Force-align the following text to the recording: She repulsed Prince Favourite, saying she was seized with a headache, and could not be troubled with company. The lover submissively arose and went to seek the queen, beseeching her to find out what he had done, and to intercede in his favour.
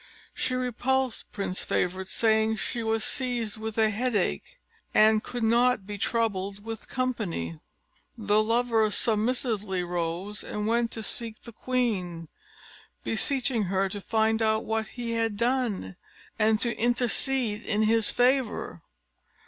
She 0.33 0.55
repulsed 0.55 1.31
Prince 1.31 1.63
Favourite, 1.63 2.07
saying 2.07 2.55
she 2.55 2.81
was 2.81 3.03
seized 3.03 3.59
with 3.59 3.77
a 3.77 3.91
headache, 3.91 4.57
and 4.95 5.23
could 5.23 5.43
not 5.43 5.85
be 5.85 5.99
troubled 5.99 6.65
with 6.65 6.87
company. 6.87 7.59
The 8.17 8.41
lover 8.41 8.89
submissively 8.89 9.81
arose 9.81 10.43
and 10.43 10.65
went 10.65 10.89
to 10.93 11.03
seek 11.03 11.43
the 11.43 11.53
queen, 11.53 12.29
beseeching 13.03 13.65
her 13.65 13.87
to 13.89 14.01
find 14.01 14.41
out 14.41 14.65
what 14.65 14.87
he 14.87 15.11
had 15.11 15.37
done, 15.37 15.95
and 16.39 16.59
to 16.61 16.75
intercede 16.79 17.61
in 17.63 17.83
his 17.83 18.09
favour. 18.09 18.81